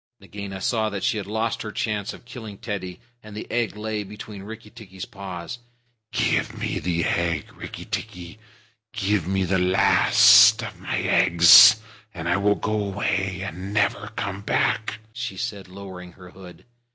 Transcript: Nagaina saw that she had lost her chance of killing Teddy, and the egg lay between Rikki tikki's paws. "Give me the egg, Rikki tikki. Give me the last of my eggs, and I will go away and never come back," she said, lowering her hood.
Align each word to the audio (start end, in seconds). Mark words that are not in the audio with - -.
Nagaina 0.19 0.59
saw 0.59 0.89
that 0.89 1.03
she 1.03 1.17
had 1.17 1.27
lost 1.27 1.61
her 1.61 1.71
chance 1.71 2.11
of 2.11 2.25
killing 2.25 2.57
Teddy, 2.57 2.99
and 3.21 3.37
the 3.37 3.45
egg 3.51 3.77
lay 3.77 4.03
between 4.03 4.41
Rikki 4.41 4.71
tikki's 4.71 5.05
paws. 5.05 5.59
"Give 6.11 6.57
me 6.57 6.79
the 6.79 7.05
egg, 7.05 7.53
Rikki 7.55 7.85
tikki. 7.85 8.39
Give 8.93 9.27
me 9.27 9.43
the 9.43 9.59
last 9.59 10.63
of 10.63 10.79
my 10.79 10.97
eggs, 10.97 11.79
and 12.15 12.27
I 12.27 12.37
will 12.37 12.55
go 12.55 12.83
away 12.83 13.41
and 13.43 13.75
never 13.75 14.07
come 14.15 14.41
back," 14.41 15.01
she 15.13 15.37
said, 15.37 15.67
lowering 15.67 16.13
her 16.13 16.31
hood. 16.31 16.65